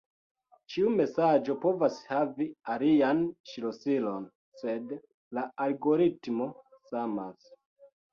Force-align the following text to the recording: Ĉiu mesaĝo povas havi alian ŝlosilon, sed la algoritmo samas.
Ĉiu 0.75 0.91
mesaĝo 0.99 1.55
povas 1.65 1.97
havi 2.13 2.47
alian 2.75 3.21
ŝlosilon, 3.49 4.25
sed 4.61 4.95
la 5.39 5.43
algoritmo 5.67 6.49
samas. 6.93 7.53